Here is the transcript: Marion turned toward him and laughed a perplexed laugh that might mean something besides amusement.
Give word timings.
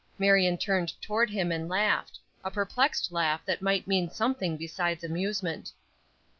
Marion 0.17 0.57
turned 0.57 0.99
toward 0.99 1.29
him 1.29 1.51
and 1.51 1.69
laughed 1.69 2.17
a 2.43 2.49
perplexed 2.49 3.11
laugh 3.11 3.45
that 3.45 3.61
might 3.61 3.85
mean 3.85 4.09
something 4.09 4.57
besides 4.57 5.03
amusement. 5.03 5.73